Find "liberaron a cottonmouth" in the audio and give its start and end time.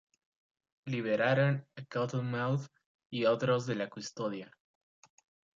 0.87-2.65